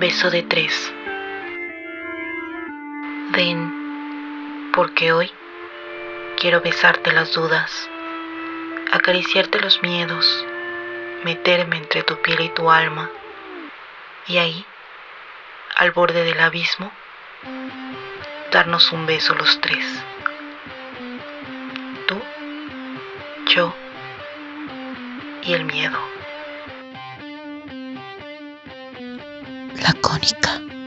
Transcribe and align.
Beso 0.00 0.30
de 0.30 0.42
tres. 0.42 0.94
Ven, 3.32 4.72
porque 4.72 5.12
hoy 5.12 5.30
quiero 6.38 6.62
besarte 6.62 7.12
las 7.12 7.34
dudas, 7.34 7.90
acariciarte 8.92 9.60
los 9.60 9.82
miedos, 9.82 10.46
meterme 11.22 11.76
entre 11.76 12.02
tu 12.02 12.16
piel 12.22 12.40
y 12.40 12.48
tu 12.48 12.70
alma, 12.70 13.10
y 14.26 14.38
ahí, 14.38 14.64
al 15.76 15.90
borde 15.90 16.24
del 16.24 16.40
abismo, 16.40 16.90
darnos 18.52 18.92
un 18.92 19.04
beso 19.04 19.34
los 19.34 19.60
tres. 19.60 19.84
Tú, 22.08 22.18
yo 23.54 23.74
y 25.42 25.52
el 25.52 25.66
miedo. 25.66 26.19
lacónica. 29.80 30.79